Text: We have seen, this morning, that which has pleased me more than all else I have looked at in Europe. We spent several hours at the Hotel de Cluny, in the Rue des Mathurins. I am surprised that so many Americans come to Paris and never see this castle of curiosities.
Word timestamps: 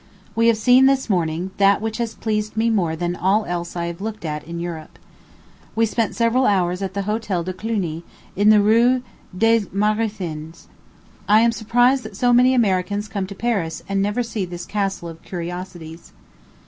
We 0.35 0.47
have 0.47 0.57
seen, 0.57 0.87
this 0.87 1.11
morning, 1.11 1.51
that 1.57 1.79
which 1.79 1.99
has 1.99 2.15
pleased 2.15 2.57
me 2.57 2.71
more 2.71 2.95
than 2.95 3.15
all 3.15 3.45
else 3.45 3.75
I 3.75 3.85
have 3.85 4.01
looked 4.01 4.25
at 4.25 4.43
in 4.45 4.59
Europe. 4.59 4.97
We 5.75 5.85
spent 5.85 6.15
several 6.15 6.47
hours 6.47 6.81
at 6.81 6.95
the 6.95 7.03
Hotel 7.03 7.43
de 7.43 7.53
Cluny, 7.53 8.03
in 8.35 8.49
the 8.49 8.61
Rue 8.63 9.03
des 9.37 9.67
Mathurins. 9.71 10.65
I 11.29 11.41
am 11.41 11.51
surprised 11.51 12.01
that 12.01 12.17
so 12.17 12.33
many 12.33 12.55
Americans 12.55 13.07
come 13.07 13.27
to 13.27 13.35
Paris 13.35 13.83
and 13.87 14.01
never 14.01 14.23
see 14.23 14.43
this 14.43 14.65
castle 14.65 15.07
of 15.07 15.21
curiosities. 15.21 16.13